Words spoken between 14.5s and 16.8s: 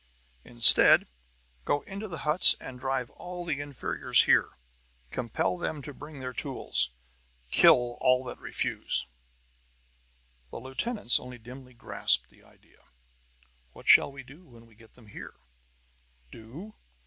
we get them here?" "Do?